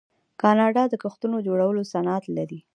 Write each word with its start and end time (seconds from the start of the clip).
کاناډا 0.41 0.83
د 0.89 0.93
کښتیو 1.03 1.43
جوړولو 1.47 1.81
صنعت 1.93 2.23
لري. 2.37 2.59